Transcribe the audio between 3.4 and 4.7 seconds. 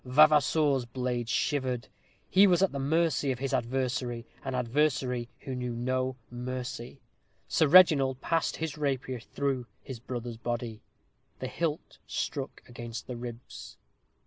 adversary an